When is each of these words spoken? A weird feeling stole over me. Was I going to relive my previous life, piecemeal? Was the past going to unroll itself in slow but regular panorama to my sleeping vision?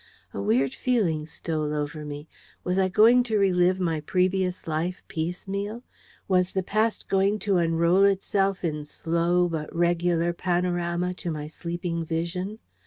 A 0.33 0.41
weird 0.41 0.73
feeling 0.73 1.27
stole 1.27 1.75
over 1.75 2.03
me. 2.03 2.27
Was 2.63 2.79
I 2.79 2.89
going 2.89 3.21
to 3.25 3.37
relive 3.37 3.79
my 3.79 3.99
previous 4.01 4.65
life, 4.67 5.03
piecemeal? 5.07 5.83
Was 6.27 6.53
the 6.53 6.63
past 6.63 7.07
going 7.07 7.37
to 7.45 7.57
unroll 7.57 8.03
itself 8.05 8.63
in 8.63 8.83
slow 8.83 9.47
but 9.47 9.71
regular 9.75 10.33
panorama 10.33 11.13
to 11.21 11.29
my 11.29 11.45
sleeping 11.45 12.03
vision? 12.03 12.57